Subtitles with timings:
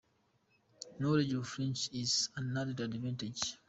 [0.97, 3.39] Knowledge of French is an added advantage.